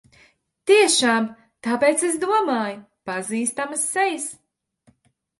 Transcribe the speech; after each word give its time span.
Tiešām! 0.69 1.25
Tāpēc 1.67 2.05
es 2.07 2.17
domāju 2.23 2.79
pazīstamas 3.09 3.83
sejas. 3.91 4.25